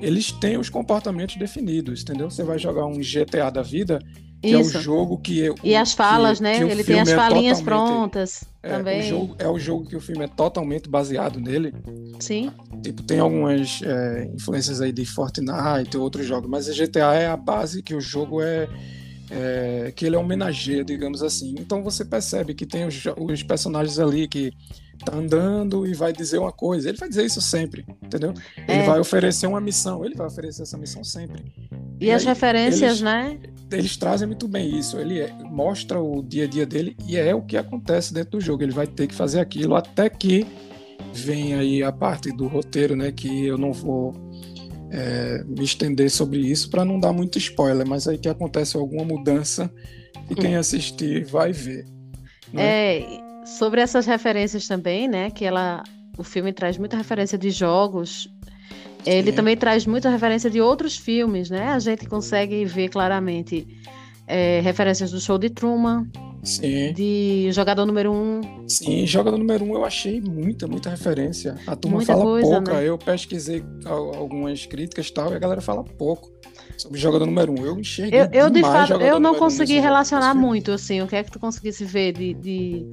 eles 0.00 0.32
têm 0.32 0.58
os 0.58 0.68
comportamentos 0.68 1.36
definidos, 1.36 2.02
entendeu? 2.02 2.28
Você 2.28 2.42
vai 2.42 2.58
jogar 2.58 2.86
um 2.86 2.98
GTA 2.98 3.50
da 3.50 3.62
vida, 3.62 4.00
que 4.46 4.54
é 4.54 4.60
Isso. 4.60 4.78
o 4.78 4.80
jogo 4.80 5.18
que 5.18 5.38
eu, 5.38 5.54
E 5.62 5.74
as 5.76 5.92
falas, 5.92 6.38
que- 6.38 6.42
né? 6.44 6.58
que 6.58 6.64
o 6.64 6.68
Ele 6.70 6.84
tem 6.84 7.00
as 7.00 7.08
é 7.08 7.14
falinhas 7.16 7.58
totalmente- 7.60 7.64
prontas 7.64 8.44
é, 8.62 8.68
também. 8.70 9.00
O 9.00 9.02
jogo, 9.08 9.36
é 9.38 9.48
o 9.48 9.58
jogo 9.58 9.86
que 9.86 9.96
o 9.96 10.00
filme 10.00 10.24
é 10.24 10.28
totalmente 10.28 10.88
baseado 10.88 11.38
nele. 11.40 11.74
Sim. 12.20 12.50
Tipo, 12.82 13.02
tem 13.02 13.18
algumas 13.18 13.80
é, 13.82 14.30
influências 14.34 14.80
aí 14.80 14.92
de 14.92 15.04
Fortnite 15.04 15.94
e 15.94 15.96
outros 15.98 16.26
jogos, 16.26 16.48
mas 16.48 16.68
a 16.68 16.72
GTA 16.72 17.14
é 17.14 17.26
a 17.26 17.36
base 17.36 17.82
que 17.82 17.94
o 17.94 18.00
jogo 18.00 18.40
é, 18.42 18.68
é, 19.30 19.92
que 19.94 20.06
ele 20.06 20.16
é 20.16 20.18
homenageia, 20.18 20.84
digamos 20.84 21.22
assim. 21.22 21.54
Então 21.58 21.82
você 21.82 22.04
percebe 22.04 22.54
que 22.54 22.64
tem 22.66 22.86
os, 22.86 23.02
os 23.18 23.42
personagens 23.42 23.98
ali 23.98 24.28
que 24.28 24.52
tá 25.04 25.14
andando 25.14 25.86
e 25.86 25.92
vai 25.92 26.12
dizer 26.12 26.38
uma 26.38 26.52
coisa. 26.52 26.88
Ele 26.88 26.96
vai 26.96 27.08
dizer 27.08 27.24
isso 27.26 27.40
sempre, 27.42 27.84
entendeu? 28.02 28.32
Ele 28.56 28.80
É. 28.80 28.86
vai 28.86 28.98
oferecer 28.98 29.46
uma 29.46 29.60
missão, 29.60 30.04
ele 30.04 30.14
vai 30.14 30.26
oferecer 30.26 30.62
essa 30.62 30.78
missão 30.78 31.04
sempre. 31.04 31.44
E, 32.00 32.10
as 32.10 32.22
aí, 32.22 32.28
referências, 32.28 32.82
eles- 32.82 33.00
né? 33.02 33.38
Eles 33.70 33.96
trazem 33.96 34.26
muito 34.28 34.46
bem 34.46 34.78
isso. 34.78 34.98
Ele 34.98 35.20
é- 35.20 35.32
mostra 35.50 36.00
o 36.00 36.22
dia 36.22 36.44
a 36.44 36.46
dia 36.46 36.64
dele 36.64 36.96
e 37.08 37.16
é 37.16 37.34
o 37.34 37.42
que 37.42 37.56
acontece 37.56 38.14
dentro 38.14 38.32
do 38.32 38.40
jogo. 38.40 38.62
Ele 38.62 38.72
vai 38.72 38.86
ter 38.86 39.06
que 39.06 39.14
fazer 39.14 39.40
aquilo 39.40 39.74
até 39.74 40.08
que 40.08 40.46
vem 41.12 41.54
aí 41.54 41.82
a 41.82 41.90
parte 41.90 42.30
do 42.30 42.46
roteiro, 42.46 42.94
né? 42.94 43.10
Que 43.10 43.46
eu 43.46 43.58
não 43.58 43.72
vou 43.72 44.14
é, 44.90 45.42
me 45.44 45.64
estender 45.64 46.10
sobre 46.10 46.38
isso 46.38 46.70
para 46.70 46.84
não 46.84 47.00
dar 47.00 47.12
muito 47.12 47.38
spoiler, 47.38 47.86
mas 47.86 48.06
aí 48.06 48.18
que 48.18 48.28
acontece 48.28 48.76
alguma 48.76 49.04
mudança 49.04 49.72
e 50.30 50.34
quem 50.34 50.56
assistir 50.56 51.24
vai 51.24 51.52
ver. 51.52 51.84
né? 52.52 52.98
É, 52.98 53.06
sobre 53.44 53.80
essas 53.80 54.06
referências 54.06 54.66
também, 54.68 55.08
né? 55.08 55.30
Que 55.30 55.44
ela, 55.44 55.82
o 56.16 56.22
filme 56.22 56.52
traz 56.52 56.78
muita 56.78 56.96
referência 56.96 57.36
de 57.36 57.50
jogos. 57.50 58.28
Ele 59.06 59.30
Sim. 59.30 59.36
também 59.36 59.56
traz 59.56 59.86
muita 59.86 60.10
referência 60.10 60.50
de 60.50 60.60
outros 60.60 60.96
filmes, 60.96 61.48
né? 61.48 61.68
A 61.68 61.78
gente 61.78 62.06
consegue 62.06 62.64
ver 62.64 62.88
claramente 62.88 63.66
é, 64.26 64.60
referências 64.60 65.10
do 65.12 65.20
show 65.20 65.38
de 65.38 65.48
Truman, 65.48 66.06
Sim, 66.42 66.92
de 66.92 67.48
Jogador 67.52 67.86
Número 67.86 68.12
Um. 68.12 68.40
sim. 68.68 69.06
Jogador 69.06 69.36
número 69.38 69.64
um 69.64 69.74
eu 69.74 69.84
achei 69.84 70.20
muita, 70.20 70.66
muita 70.68 70.90
referência. 70.90 71.56
A 71.66 71.74
turma 71.76 71.96
Muita 71.98 72.12
fala 72.12 72.24
coisa, 72.24 72.56
pouca. 72.56 72.72
né? 72.74 72.88
Eu 72.88 72.98
pesquisei 72.98 73.64
al- 73.84 74.14
algumas 74.14 74.64
críticas 74.66 75.06
e 75.08 75.12
tal, 75.14 75.32
e 75.32 75.36
a 75.36 75.38
galera 75.38 75.60
fala 75.60 75.82
pouco 75.82 76.30
sobre 76.76 76.98
jogador 77.00 77.26
número 77.26 77.52
um. 77.52 77.64
Eu 77.64 77.78
enxerguei 77.78 78.20
Eu, 78.20 78.28
eu 78.32 78.50
de 78.50 78.60
fato, 78.60 78.92
eu 78.94 79.18
não 79.18 79.34
consegui 79.36 79.78
relacionar 79.80 80.34
muito, 80.34 80.70
assim. 80.72 81.00
O 81.02 81.06
que 81.08 81.16
é 81.16 81.22
que 81.24 81.30
tu 81.32 81.38
conseguisse 81.40 81.84
ver 81.84 82.12
de, 82.12 82.34
de, 82.34 82.86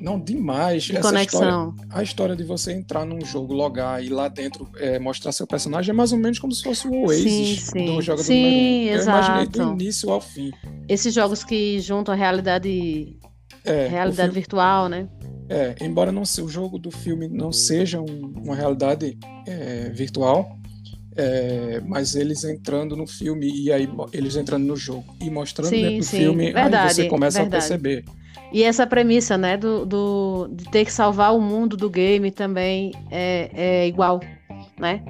Não, 0.00 0.20
demais. 0.20 0.84
de 0.84 0.96
Essa 0.96 1.22
história, 1.22 1.52
conexão? 1.52 1.74
a 1.90 2.02
história 2.02 2.36
de 2.36 2.44
você 2.44 2.72
entrar 2.72 3.04
num 3.04 3.24
jogo, 3.24 3.52
logar 3.54 4.02
e 4.04 4.08
lá 4.08 4.28
dentro 4.28 4.68
é, 4.76 4.98
mostrar 4.98 5.32
seu 5.32 5.46
personagem 5.46 5.90
é 5.90 5.94
mais 5.94 6.12
ou 6.12 6.18
menos 6.18 6.38
como 6.38 6.52
se 6.52 6.62
fosse 6.62 6.86
o 6.86 7.06
Oasis 7.06 7.22
Sim, 7.24 7.56
sim. 7.56 7.84
do 7.86 8.02
jogador 8.02 8.24
Sim, 8.24 8.42
número 8.42 8.56
um. 8.58 8.96
Eu 8.98 9.02
imaginei 9.02 9.46
do 9.46 9.62
início 9.72 10.10
ao 10.10 10.20
fim. 10.20 10.52
Esses 10.88 11.12
jogos 11.14 11.42
que 11.42 11.80
juntam 11.80 12.12
a 12.12 12.16
realidade, 12.16 13.16
É, 13.64 13.86
realidade 13.88 14.28
filme- 14.28 14.32
virtual, 14.40 14.88
né? 14.88 15.08
é, 15.48 15.74
embora 15.80 16.10
não 16.12 16.22
o 16.42 16.48
jogo 16.48 16.78
do 16.78 16.90
filme 16.90 17.28
não 17.28 17.50
seja 17.52 18.00
um- 18.00 18.32
uma 18.44 18.54
realidade 18.54 19.16
é, 19.46 19.90
virtual, 19.94 20.56
é, 21.16 21.80
mas 21.86 22.14
eles 22.14 22.44
entrando 22.44 22.94
no 22.96 23.06
filme 23.06 23.48
e 23.50 23.72
aí 23.72 23.88
eles 24.12 24.36
entrando 24.36 24.64
no 24.66 24.76
jogo 24.76 25.04
e 25.20 25.30
mostrando 25.30 25.70
Sim, 25.70 25.98
do 25.98 26.02
sim. 26.04 26.16
filme, 26.18 26.46
aí 26.48 26.52
Verdade, 26.52 26.94
você 26.94 27.04
começa 27.06 27.38
verdade. 27.42 27.56
a 27.56 27.60
perceber. 27.60 28.04
E 28.52 28.62
essa 28.62 28.86
premissa, 28.86 29.36
né, 29.36 29.56
do, 29.56 29.84
do, 29.84 30.48
de 30.52 30.64
ter 30.70 30.84
que 30.84 30.92
salvar 30.92 31.34
o 31.34 31.40
mundo 31.40 31.76
do 31.76 31.90
game 31.90 32.30
também 32.30 32.92
é, 33.10 33.50
é 33.54 33.86
igual, 33.88 34.20
né? 34.78 35.02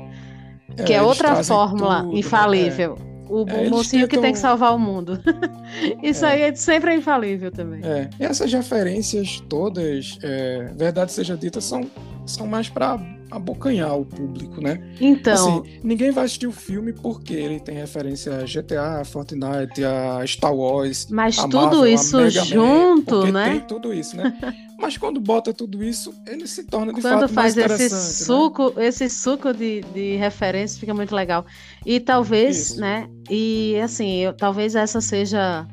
que 0.85 0.93
é 0.93 1.01
outra 1.01 1.43
fórmula 1.43 2.01
tudo, 2.03 2.13
né? 2.13 2.19
infalível. 2.19 2.99
O, 3.29 3.45
É, 3.49 3.55
o 3.55 3.57
eles 3.59 3.71
mocinho 3.71 4.03
que 4.07 4.11
tem 4.17 4.21
tentam- 4.21 4.33
que 4.35 4.39
salvar 4.39 4.75
o 4.75 4.79
mundo. 4.79 5.19
Isso 6.03 6.25
É. 6.25 6.29
aí 6.33 6.43
é- 6.43 6.55
sempre 6.55 6.91
é 6.93 6.97
infalível 6.97 7.51
também. 7.51 7.81
É, 7.83 8.09
e 8.21 8.25
essas 8.25 8.53
referências 8.53 9.41
todas, 9.49 10.19
é, 10.23 10.71
verdade 10.77 11.13
seja 11.13 11.37
dita, 11.37 11.61
são, 11.61 11.91
são 12.27 12.47
mais 12.47 12.69
para 12.69 12.99
abocanhar 13.31 13.99
o 13.99 14.05
público, 14.05 14.61
né? 14.61 14.81
Então, 15.01 15.61
assim, 15.63 15.81
ninguém 15.83 16.11
vai 16.11 16.25
assistir 16.25 16.47
o 16.47 16.53
filme 16.53 16.93
porque 16.93 17.35
ele 17.35 17.61
tem 17.61 17.77
referência 17.77 18.37
a 18.37 18.45
GTA, 18.45 19.01
a 19.01 19.05
Fortnite, 19.05 19.85
a 19.85 20.25
Star 20.27 20.55
Wars, 20.55 21.09
mas 21.11 21.37
tudo 21.37 21.57
Marvel, 21.57 21.87
isso 21.87 22.17
Man, 22.17 22.31
junto, 22.31 23.05
porque 23.05 23.33
né? 23.33 23.51
Tem 23.51 23.61
tudo 23.61 23.93
isso, 23.93 24.17
né? 24.17 24.37
Mas 24.79 24.99
quando 24.99 25.19
bota 25.19 25.55
tudo 25.55 25.83
isso, 25.83 26.13
ele 26.27 26.47
se 26.47 26.63
torna 26.65 26.93
de 26.93 27.01
Quando 27.01 27.21
fato 27.21 27.33
mais 27.33 27.55
faz 27.55 27.57
esse 27.57 27.87
interessante, 27.87 28.19
né? 28.21 28.27
suco, 28.27 28.75
esse 28.79 29.09
suco 29.09 29.55
de, 29.55 29.81
de 29.95 30.17
referência 30.17 30.79
fica 30.79 30.93
muito 30.93 31.15
legal. 31.15 31.47
E 31.85 31.99
talvez, 31.99 32.73
Isso. 32.73 32.81
né? 32.81 33.09
E 33.31 33.81
assim, 33.83 34.17
eu, 34.17 34.35
talvez 34.35 34.75
essa 34.75 35.01
seja 35.01 35.67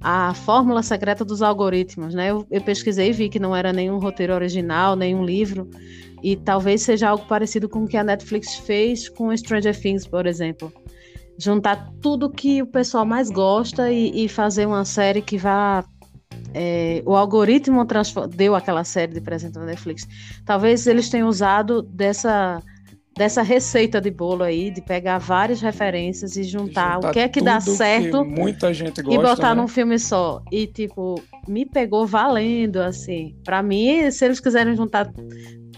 a 0.00 0.32
fórmula 0.32 0.82
secreta 0.82 1.24
dos 1.24 1.42
algoritmos, 1.42 2.14
né? 2.14 2.30
Eu, 2.30 2.46
eu 2.50 2.60
pesquisei 2.60 3.10
e 3.10 3.12
vi 3.12 3.28
que 3.28 3.38
não 3.38 3.54
era 3.54 3.72
nenhum 3.72 3.98
roteiro 3.98 4.32
original, 4.32 4.94
nenhum 4.94 5.24
livro, 5.24 5.68
e 6.22 6.36
talvez 6.36 6.82
seja 6.82 7.08
algo 7.08 7.26
parecido 7.26 7.68
com 7.68 7.84
o 7.84 7.88
que 7.88 7.96
a 7.96 8.04
Netflix 8.04 8.54
fez 8.54 9.08
com 9.08 9.36
Stranger 9.36 9.78
Things, 9.78 10.06
por 10.06 10.26
exemplo. 10.26 10.72
Juntar 11.36 11.92
tudo 12.00 12.30
que 12.30 12.62
o 12.62 12.66
pessoal 12.66 13.04
mais 13.04 13.30
gosta 13.30 13.90
e, 13.90 14.24
e 14.24 14.28
fazer 14.28 14.66
uma 14.66 14.84
série 14.84 15.22
que 15.22 15.36
vá. 15.36 15.84
é, 16.54 17.02
o 17.06 17.14
algoritmo 17.14 17.86
deu 18.34 18.54
aquela 18.54 18.84
série 18.84 19.12
de 19.12 19.20
presente 19.20 19.56
na 19.56 19.64
Netflix. 19.64 20.06
Talvez 20.44 20.86
eles 20.86 21.08
tenham 21.08 21.28
usado 21.28 21.82
dessa, 21.82 22.60
dessa 23.18 23.42
receita 23.42 24.00
de 24.00 24.10
bolo 24.10 24.44
aí, 24.44 24.70
de 24.70 24.80
pegar 24.80 25.18
várias 25.18 25.60
referências 25.60 26.36
e 26.36 26.44
juntar, 26.44 26.94
Juntar 26.94 27.10
o 27.10 27.12
que 27.12 27.18
é 27.18 27.28
que 27.28 27.40
dá 27.40 27.60
certo 27.60 28.24
muita 28.24 28.72
gente 28.72 29.00
e 29.00 29.02
gosta, 29.02 29.22
botar 29.22 29.54
né? 29.54 29.60
num 29.60 29.68
filme 29.68 29.98
só. 29.98 30.40
E, 30.52 30.66
tipo, 30.68 31.20
me 31.46 31.66
pegou 31.66 32.06
valendo, 32.06 32.78
assim. 32.78 33.36
Pra 33.44 33.62
mim, 33.62 34.08
se 34.10 34.24
eles 34.24 34.38
quiserem 34.38 34.76
juntar. 34.76 35.12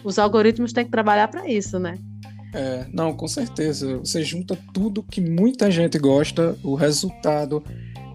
Os 0.04 0.18
algoritmos 0.18 0.72
têm 0.72 0.84
que 0.84 0.90
trabalhar 0.90 1.28
pra 1.28 1.48
isso, 1.48 1.78
né? 1.78 1.94
É, 2.54 2.86
não, 2.92 3.14
com 3.14 3.26
certeza. 3.26 3.98
Você 3.98 4.22
junta 4.22 4.56
tudo 4.74 5.02
que 5.02 5.20
muita 5.20 5.70
gente 5.70 5.98
gosta, 5.98 6.56
o 6.62 6.74
resultado 6.74 7.62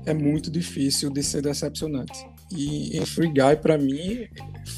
é 0.06 0.14
muito 0.14 0.52
difícil 0.52 1.10
de 1.10 1.24
ser 1.24 1.42
decepcionante. 1.42 2.14
E 2.52 2.98
em 2.98 3.06
Free 3.06 3.30
Guy, 3.30 3.56
pra 3.62 3.78
mim, 3.78 4.28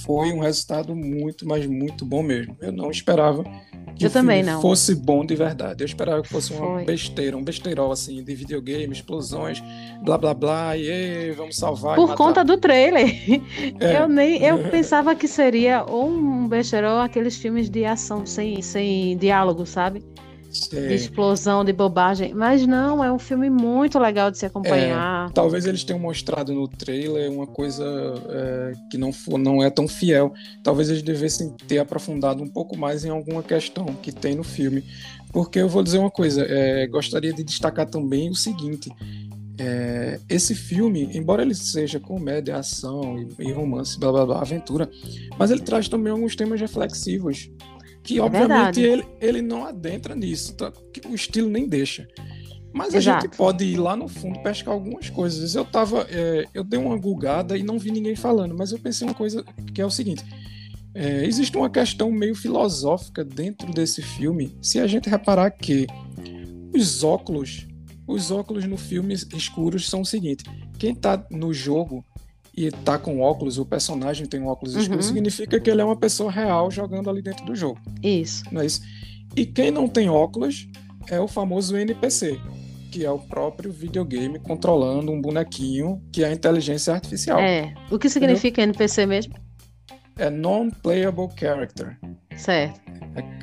foi 0.05 0.31
um 0.31 0.39
resultado 0.39 0.95
muito, 0.95 1.45
mas 1.47 1.65
muito 1.67 2.05
bom 2.05 2.23
mesmo. 2.23 2.55
Eu 2.61 2.71
não 2.71 2.89
esperava 2.89 3.43
que 3.97 4.05
Eu 4.05 4.09
também 4.09 4.41
não. 4.41 4.61
fosse 4.61 4.95
bom 4.95 5.25
de 5.25 5.35
verdade. 5.35 5.83
Eu 5.83 5.85
esperava 5.85 6.21
que 6.21 6.29
fosse 6.29 6.53
uma 6.53 6.75
Foi. 6.75 6.85
besteira, 6.85 7.35
um 7.35 7.43
besteirol 7.43 7.91
assim, 7.91 8.23
de 8.23 8.35
videogame, 8.35 8.93
explosões, 8.93 9.61
blá 10.03 10.17
blá 10.17 10.33
blá, 10.33 10.77
e 10.77 10.87
"Ei, 10.87 11.31
vamos 11.33 11.55
salvar. 11.57 11.95
Por 11.95 12.07
matar." 12.09 12.17
conta 12.17 12.43
do 12.45 12.57
trailer. 12.57 13.05
É. 13.79 13.97
Eu 14.01 14.07
nem 14.07 14.41
eu 14.41 14.59
pensava 14.71 15.13
que 15.15 15.27
seria 15.27 15.83
ou 15.83 16.07
um 16.09 16.47
besterol 16.47 16.99
aqueles 16.99 17.35
filmes 17.35 17.69
de 17.69 17.83
ação 17.85 18.25
sem, 18.25 18.61
sem 18.61 19.17
diálogo, 19.17 19.65
sabe? 19.65 20.01
De 20.61 20.69
Sei. 20.69 20.95
explosão, 20.95 21.63
de 21.63 21.73
bobagem. 21.73 22.33
Mas 22.33 22.65
não, 22.65 23.03
é 23.03 23.11
um 23.11 23.19
filme 23.19 23.49
muito 23.49 23.99
legal 23.99 24.31
de 24.31 24.37
se 24.37 24.45
acompanhar. 24.45 25.31
Talvez 25.31 25.65
eles 25.65 25.83
tenham 25.83 25.99
mostrado 25.99 26.53
no 26.53 26.67
trailer 26.67 27.31
uma 27.31 27.47
coisa 27.47 27.85
é, 28.29 28.73
que 28.89 28.97
não, 28.97 29.13
for, 29.13 29.37
não 29.37 29.63
é 29.63 29.69
tão 29.69 29.87
fiel. 29.87 30.33
Talvez 30.63 30.89
eles 30.89 31.01
devessem 31.01 31.49
ter 31.67 31.79
aprofundado 31.79 32.43
um 32.43 32.47
pouco 32.47 32.77
mais 32.77 33.05
em 33.05 33.09
alguma 33.09 33.43
questão 33.43 33.85
que 34.01 34.11
tem 34.11 34.35
no 34.35 34.43
filme. 34.43 34.83
Porque 35.31 35.59
eu 35.59 35.69
vou 35.69 35.83
dizer 35.83 35.99
uma 35.99 36.11
coisa, 36.11 36.45
é, 36.47 36.87
gostaria 36.87 37.33
de 37.33 37.43
destacar 37.43 37.85
também 37.85 38.29
o 38.29 38.35
seguinte. 38.35 38.89
é, 39.59 40.19
esse 40.29 40.53
filme, 40.53 41.09
embora 41.13 41.41
ele 41.41 41.55
seja 41.55 41.99
comédia, 41.99 42.57
ação 42.57 43.17
e, 43.39 43.47
e 43.47 43.51
romance, 43.51 43.99
blá 43.99 44.11
blá 44.11 44.25
blá, 44.25 44.41
aventura, 44.41 44.89
mas 45.37 45.49
ele 45.51 45.61
traz 45.61 45.89
também 45.89 46.11
alguns 46.11 46.35
temas 46.35 46.61
reflexivos 46.61 47.49
que, 48.07 48.19
É 48.19 48.21
obviamente, 48.21 48.79
verdade. 48.79 48.81
ele, 48.81 49.05
ele 49.19 49.41
não 49.41 49.65
adentra 49.65 50.15
nisso, 50.15 50.55
tá? 50.55 50.71
que 50.93 51.05
o 51.05 51.13
estilo 51.13 51.49
nem 51.49 51.67
deixa. 51.67 52.07
Mas 52.73 52.93
a 52.93 52.97
Exato. 52.99 53.25
gente 53.25 53.35
pode 53.35 53.65
ir 53.65 53.77
lá 53.77 53.95
no 53.95 54.07
fundo 54.07 54.39
pescar 54.41 54.73
algumas 54.73 55.09
coisas. 55.09 55.55
Eu 55.55 55.65
tava, 55.65 56.07
é, 56.09 56.45
eu 56.53 56.63
dei 56.63 56.79
uma 56.79 56.97
gulgada 56.97 57.57
e 57.57 57.63
não 57.63 57.77
vi 57.77 57.91
ninguém 57.91 58.15
falando, 58.15 58.55
mas 58.55 58.71
eu 58.71 58.79
pensei 58.79 59.05
uma 59.05 59.13
coisa 59.13 59.43
que 59.73 59.81
é 59.81 59.85
o 59.85 59.89
seguinte: 59.89 60.23
é, 60.93 61.25
existe 61.25 61.57
uma 61.57 61.69
questão 61.69 62.09
meio 62.11 62.35
filosófica 62.35 63.25
dentro 63.25 63.73
desse 63.73 64.01
filme. 64.01 64.55
Se 64.61 64.79
a 64.79 64.87
gente 64.87 65.09
reparar 65.09 65.51
que 65.51 65.87
os 66.73 67.03
óculos, 67.03 67.67
os 68.07 68.31
óculos 68.31 68.65
no 68.65 68.77
filme 68.77 69.13
escuros 69.13 69.89
são 69.89 70.01
o 70.01 70.05
seguinte: 70.05 70.43
quem 70.77 70.93
tá 70.95 71.25
no 71.31 71.53
jogo 71.53 72.05
e 72.57 72.71
tá 72.71 72.97
com 72.97 73.21
óculos, 73.21 73.57
o 73.59 73.65
personagem 73.65 74.25
tem 74.25 74.41
um 74.41 74.47
óculos 74.47 74.73
Uhum. 74.75 74.81
escuro, 74.81 75.03
significa 75.03 75.59
que 75.59 75.69
ele 75.69 75.79
é 75.81 75.85
uma 75.85 75.95
pessoa 75.95 76.31
real 76.31 76.71
jogando 76.71 77.07
ali 77.09 77.21
dentro 77.21 77.45
do 77.45 77.55
jogo 77.55 77.79
Isso. 78.01 78.43
não 78.51 78.61
é 78.61 78.65
isso? 78.65 78.81
E 79.35 79.45
quem 79.45 79.69
não 79.69 79.87
tem 79.87 80.09
óculos 80.09 80.67
é 81.09 81.19
o 81.19 81.27
famoso 81.27 81.77
NPC, 81.77 82.39
que 82.91 83.05
é 83.05 83.11
o 83.11 83.19
próprio 83.19 83.71
videogame 83.71 84.39
controlando 84.39 85.11
um 85.11 85.21
bonequinho 85.21 86.01
que 86.11 86.23
é 86.23 86.27
a 86.27 86.33
inteligência 86.33 86.93
artificial. 86.93 87.37
É, 87.39 87.57
É. 87.59 87.73
O 87.91 87.99
que 87.99 88.09
significa 88.09 88.61
NPC 88.63 89.05
mesmo? 89.05 89.35
non-playable 90.31 91.29
character. 91.39 91.95
Certo. 92.35 92.81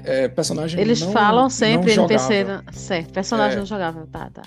É 0.04 0.26
personagem 0.28 0.80
Eles 0.80 1.00
não, 1.00 1.12
falam 1.12 1.48
sempre 1.48 1.94
não 1.94 2.04
NPC. 2.04 2.44
na- 2.44 2.64
Certo. 2.72 3.12
Personagem 3.12 3.56
É. 3.56 3.58
não 3.60 3.66
jogável. 3.66 4.06
Tá, 4.08 4.28
tá. 4.30 4.42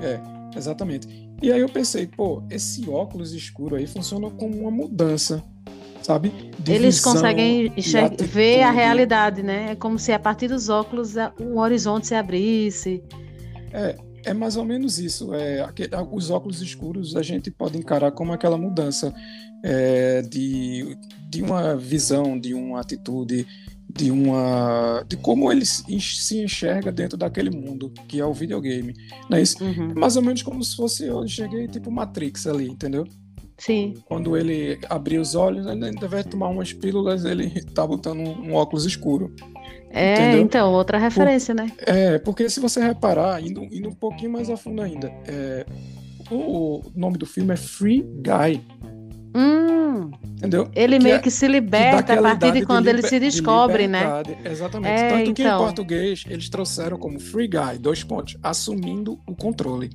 É, 0.00 0.18
exatamente. 0.56 1.27
E 1.40 1.52
aí 1.52 1.60
eu 1.60 1.68
pensei, 1.68 2.06
pô, 2.06 2.42
esse 2.50 2.88
óculos 2.88 3.32
escuro 3.32 3.76
aí 3.76 3.86
funciona 3.86 4.28
como 4.30 4.56
uma 4.60 4.70
mudança, 4.70 5.42
sabe? 6.02 6.32
De 6.58 6.72
Eles 6.72 6.96
visão, 6.96 7.12
conseguem 7.14 7.72
ver 8.28 8.62
a 8.62 8.70
realidade, 8.70 9.42
né? 9.42 9.72
É 9.72 9.74
como 9.76 9.98
se 9.98 10.12
a 10.12 10.18
partir 10.18 10.48
dos 10.48 10.68
óculos 10.68 11.14
um 11.40 11.58
horizonte 11.58 12.08
se 12.08 12.14
abrisse. 12.14 13.02
É 14.24 14.34
mais 14.34 14.56
ou 14.56 14.64
menos 14.64 14.98
isso. 14.98 15.32
É, 15.32 15.60
aque- 15.60 15.88
os 16.12 16.30
óculos 16.30 16.60
escuros 16.60 17.16
a 17.16 17.22
gente 17.22 17.50
pode 17.50 17.78
encarar 17.78 18.10
como 18.12 18.32
aquela 18.32 18.58
mudança 18.58 19.14
é, 19.62 20.22
de, 20.22 20.96
de 21.30 21.42
uma 21.42 21.76
visão, 21.76 22.38
de 22.38 22.52
uma 22.54 22.80
atitude, 22.80 23.46
de 23.88 24.10
uma 24.10 25.02
de 25.08 25.16
como 25.16 25.50
ele 25.50 25.64
se 25.64 25.82
enx- 25.92 26.24
se 26.26 26.42
enxerga 26.42 26.92
dentro 26.92 27.16
daquele 27.16 27.50
mundo 27.50 27.90
que 28.06 28.20
é 28.20 28.24
o 28.26 28.32
videogame. 28.34 28.94
Não 29.30 29.38
é 29.38 29.42
isso? 29.42 29.62
Uhum. 29.64 29.94
Mais 29.96 30.16
ou 30.16 30.22
menos 30.22 30.42
como 30.42 30.62
se 30.62 30.76
fosse 30.76 31.06
eu 31.06 31.26
cheguei 31.26 31.66
tipo 31.68 31.90
Matrix 31.90 32.46
ali, 32.46 32.68
entendeu? 32.68 33.06
Sim, 33.56 33.94
Quando 34.04 34.36
ele 34.36 34.78
abrir 34.88 35.18
os 35.18 35.34
olhos, 35.34 35.66
ele 35.66 35.84
ainda 35.86 36.06
vai 36.06 36.22
tomar 36.22 36.48
umas 36.48 36.72
pílulas, 36.72 37.24
ele 37.24 37.50
tá 37.74 37.84
botando 37.84 38.20
um, 38.20 38.50
um 38.50 38.54
óculos 38.54 38.84
escuro. 38.86 39.34
é, 39.90 40.12
Entendeu? 40.14 40.40
então, 40.42 40.72
outra 40.72 40.96
referência, 40.96 41.52
né? 41.52 41.72
É, 41.78 42.20
porque 42.20 42.48
se 42.48 42.60
você 42.60 42.80
reparar, 42.80 43.42
indo, 43.44 43.64
indo 43.64 43.88
um 43.88 43.94
pouquinho 43.94 44.30
mais 44.30 44.48
a 44.48 44.56
fundo 44.56 44.80
ainda, 44.80 45.08
é, 45.26 45.66
o 46.30 46.82
nome 46.94 47.18
do 47.18 47.26
filme 47.26 47.52
é 47.52 47.56
Free 47.56 48.02
Guy, 48.02 48.62
Hum, 49.40 50.10
entendeu? 50.36 50.68
ele 50.74 50.98
Que 50.98 51.04
meio 51.04 51.16
é- 51.16 51.18
que 51.20 51.30
se 51.30 51.46
Que 51.46 51.52
liberta 51.52 51.96
a 51.96 52.00
aquela 52.00 52.22
partir 52.36 52.52
de 52.58 52.66
quando 52.66 52.88
ele 52.88 52.96
liber- 52.96 53.08
se 53.08 53.20
de 53.20 53.26
descobre, 53.26 53.86
né? 53.86 54.00
liberdade. 54.00 54.38
Exatamente. 54.44 55.00
É, 55.00 55.08
Tanto 55.10 55.32
que 55.34 55.42
em 55.42 55.44
então. 55.46 55.58
português 55.64 56.24
eles 56.28 56.48
trouxeram 56.48 56.98
como 56.98 57.20
Free 57.20 57.46
Guy, 57.48 57.78
dois 57.78 58.02
pontos, 58.02 58.36
assumindo 58.42 59.18
o 59.26 59.34
controle. 59.36 59.90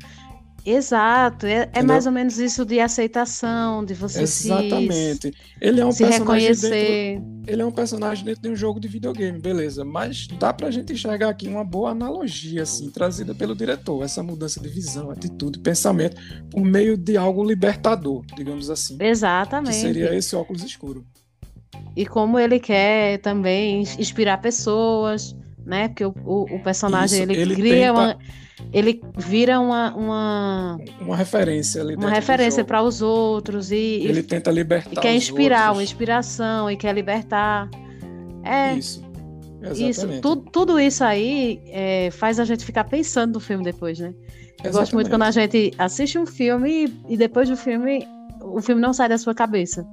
Exato, 0.66 1.46
é, 1.46 1.70
é 1.74 1.84
mais 1.84 2.06
ou 2.06 2.12
menos 2.12 2.40
isso 2.40 2.64
de 2.64 2.80
aceitação, 2.80 3.84
de 3.84 3.94
você 3.94 4.26
se, 4.26 4.48
Exatamente. 4.48 5.34
Ele 5.60 5.82
é 5.82 5.86
um 5.86 5.92
se 5.92 6.06
personagem 6.06 6.48
dentro, 6.48 6.70
reconhecer. 6.70 7.22
ele 7.46 7.62
é 7.62 7.66
um 7.66 7.72
personagem 7.72 8.24
dentro 8.24 8.42
de 8.44 8.50
um 8.50 8.56
jogo 8.56 8.80
de 8.80 8.88
videogame, 8.88 9.40
beleza. 9.40 9.84
Mas 9.84 10.28
dá 10.40 10.54
pra 10.54 10.72
gente 10.72 10.94
enxergar 10.94 11.30
aqui 11.30 11.50
uma 11.50 11.66
boa 11.66 11.92
analogia, 11.92 12.64
assim, 12.64 12.90
trazida 12.90 13.36
pelo 13.36 13.54
diretor. 13.54 14.04
Essa 14.04 14.24
mudança 14.24 14.62
de 14.62 14.70
visão, 14.70 15.12
atitude, 15.12 15.60
pensamento, 15.60 16.16
por 16.50 16.64
meio 16.64 16.96
de 16.96 17.18
algo 17.18 17.44
libertador, 17.44 18.24
digamos 18.34 18.70
assim. 18.70 18.98
Que 18.98 19.06
Exatamente. 19.06 19.76
seria 19.76 20.16
esse 20.16 20.34
óculos 20.34 20.64
escuro. 20.64 21.06
E 21.96 22.06
como 22.06 22.40
ele 22.40 22.60
quer 22.60 23.20
também 23.20 23.82
inspirar 23.82 24.38
pessoas, 24.38 25.36
né? 25.66 25.88
Porque 25.88 26.06
o, 26.06 26.14
o, 26.26 26.56
o 26.56 26.60
personagem 26.64 27.22
Isso, 27.24 27.32
ele, 27.32 27.42
ele 27.42 27.56
cria 27.56 27.88
tenta- 27.88 27.94
uma. 27.94 28.18
Ele 28.72 29.02
vira 29.18 29.60
uma, 29.60 29.94
uma, 29.96 30.78
Uma 31.02 31.16
referência 31.18 31.82
ali 31.82 31.96
uma 31.96 32.10
referência 32.10 32.64
para 32.64 32.82
os 32.82 33.02
outros 33.02 33.72
e, 33.72 33.76
e- 33.76 34.06
Ele 34.08 34.24
tenta 34.24 34.52
libertar 34.52 34.92
e 34.94 34.96
quer 34.96 35.14
inspirar, 35.16 35.74
uma 35.74 35.84
inspiração 35.84 36.70
e 36.72 36.78
quer 36.78 36.94
libertar. 36.94 37.70
É, 38.44 38.74
Isso. 38.76 39.04
isso. 39.64 39.84
Exatamente. 39.84 40.22
Tu, 40.22 40.36
tudo 40.52 40.80
isso 40.80 41.04
aí 41.04 41.62
é, 41.68 42.10
faz 42.12 42.40
a 42.40 42.46
gente 42.46 42.64
ficar 42.64 42.84
pensando 42.86 43.34
no 43.34 43.40
filme 43.40 43.64
depois, 43.64 44.00
né? 44.00 44.14
Eu 44.64 44.72
gosto 44.72 44.94
muito 44.94 45.10
quando 45.10 45.24
a 45.24 45.32
gente 45.32 45.74
assiste 45.78 46.18
um 46.18 46.26
filme 46.26 46.86
e, 46.86 47.14
e 47.14 47.18
depois 47.18 47.50
do 47.50 47.58
filme 47.58 48.08
o 48.42 48.62
filme 48.62 48.82
não 48.82 48.94
sai 48.94 49.10
da 49.10 49.18
sua 49.18 49.34
cabeça. 49.34 49.86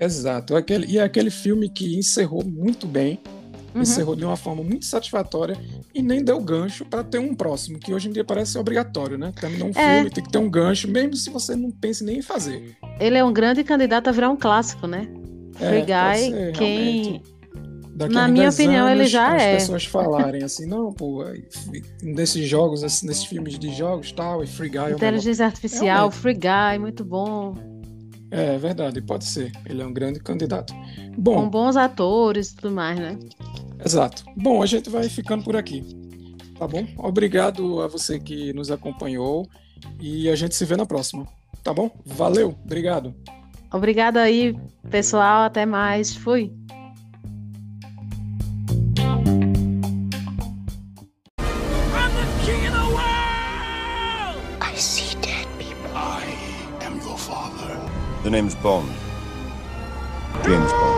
Exato. 0.00 0.54
Aquele, 0.56 0.86
e 0.86 0.98
é 0.98 1.02
aquele 1.02 1.30
filme 1.30 1.68
que 1.68 1.98
encerrou 1.98 2.44
muito 2.44 2.86
bem, 2.86 3.18
Uhum. 3.76 3.82
encerrou 3.82 4.16
de 4.16 4.24
uma 4.24 4.36
forma 4.36 4.62
muito 4.62 4.84
satisfatória 4.86 5.56
e 5.94 6.02
nem 6.02 6.22
deu 6.24 6.40
gancho 6.40 6.84
para 6.84 7.02
ter 7.04 7.18
um 7.18 7.34
próximo, 7.34 7.78
que 7.78 7.92
hoje 7.92 8.08
em 8.08 8.12
dia 8.12 8.24
parece 8.24 8.52
ser 8.52 8.58
obrigatório, 8.58 9.16
né? 9.18 9.32
Terminar 9.38 9.64
um 9.66 9.70
É. 9.74 9.94
filme, 9.96 10.10
tem 10.10 10.24
que 10.24 10.30
ter 10.30 10.38
um 10.38 10.48
gancho, 10.50 10.88
mesmo 10.88 11.14
se 11.16 11.30
você 11.30 11.54
não 11.56 11.70
pense 11.70 12.04
nem 12.04 12.18
em 12.18 12.22
fazer. 12.22 12.76
Ele 13.00 13.16
é 13.18 13.24
um 13.24 13.32
grande 13.32 13.62
candidato 13.64 14.08
a 14.08 14.12
virar 14.12 14.30
um 14.30 14.36
clássico, 14.36 14.86
né? 14.86 15.08
É, 15.60 15.68
Free 15.68 15.80
pode 15.80 15.86
Guy, 15.86 16.30
ser, 16.30 16.52
quem. 16.52 17.02
realmente. 17.02 17.36
Daqui 17.96 18.12
Na 18.14 18.28
minha 18.28 18.44
10 18.50 18.54
opinião, 18.58 18.88
ele 18.90 19.00
anos, 19.00 19.10
já 19.10 19.34
as 19.36 19.42
é. 19.42 19.54
pessoas 19.54 19.84
falarem 19.86 20.42
assim, 20.44 20.66
não, 20.66 20.92
pô, 20.92 21.24
nesses 22.02 22.46
jogos, 22.46 22.84
assim, 22.84 23.06
nesses 23.06 23.24
filmes 23.24 23.58
de 23.58 23.72
jogos 23.74 24.12
tal, 24.12 24.44
e 24.44 24.46
Free 24.46 24.68
Guy 24.68 24.78
é. 24.78 24.90
Inteligência 24.90 25.46
artificial, 25.46 26.10
Realmente. 26.10 26.14
Free 26.18 26.34
Guy, 26.34 26.78
muito 26.78 27.02
bom. 27.04 27.54
É 28.30 28.58
verdade, 28.58 29.00
pode 29.00 29.24
ser. 29.24 29.50
Ele 29.64 29.80
é 29.80 29.86
um 29.86 29.94
grande 29.94 30.20
candidato. 30.20 30.74
Com 30.74 31.22
Bom, 31.22 31.48
bons 31.48 31.74
atores 31.76 32.50
e 32.50 32.56
tudo 32.56 32.74
mais, 32.74 32.98
né? 32.98 33.18
Exato. 33.84 34.24
Bom, 34.36 34.62
a 34.62 34.66
gente 34.66 34.90
vai 34.90 35.08
ficando 35.08 35.44
por 35.44 35.56
aqui. 35.56 35.84
Tá 36.58 36.66
bom? 36.66 36.86
Obrigado 36.98 37.82
a 37.82 37.86
você 37.86 38.18
que 38.18 38.52
nos 38.52 38.70
acompanhou 38.70 39.46
e 40.00 40.28
a 40.28 40.36
gente 40.36 40.54
se 40.54 40.64
vê 40.64 40.76
na 40.76 40.86
próxima. 40.86 41.26
Tá 41.62 41.72
bom? 41.74 41.90
Valeu, 42.04 42.56
obrigado. 42.64 43.14
Obrigada 43.72 44.22
aí, 44.22 44.56
pessoal. 44.90 45.44
Até 45.44 45.66
mais. 45.66 46.14
Fui. 46.14 46.52
The 58.26 58.30
name's 58.30 58.56
Bond. 58.56 58.88
James 60.42 60.72
Bond. 60.72 60.95